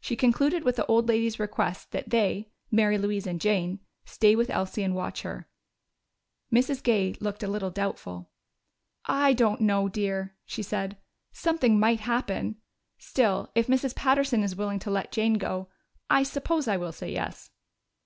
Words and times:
She 0.00 0.16
concluded 0.16 0.64
with 0.64 0.76
the 0.76 0.86
old 0.86 1.06
lady's 1.06 1.38
request 1.38 1.90
that 1.90 2.08
they 2.08 2.48
Mary 2.70 2.96
Louise 2.96 3.26
and 3.26 3.38
Jane 3.38 3.80
stay 4.06 4.34
with 4.34 4.48
Elsie 4.48 4.82
and 4.82 4.94
watch 4.94 5.20
her. 5.20 5.50
Mrs. 6.50 6.82
Gay 6.82 7.12
looked 7.20 7.42
a 7.42 7.46
little 7.46 7.68
doubtful. 7.70 8.30
"I 9.04 9.34
don't 9.34 9.60
know, 9.60 9.86
dear," 9.90 10.34
she 10.46 10.62
said. 10.62 10.96
"Something 11.32 11.78
might 11.78 12.00
happen. 12.00 12.56
Still, 12.96 13.52
if 13.54 13.66
Mrs. 13.66 13.94
Patterson 13.94 14.42
is 14.42 14.56
willing 14.56 14.78
to 14.78 14.90
let 14.90 15.12
Jane 15.12 15.34
go, 15.34 15.68
I 16.08 16.22
suppose 16.22 16.66
I 16.66 16.78
will 16.78 16.90
say 16.92 17.12
yes." 17.12 17.50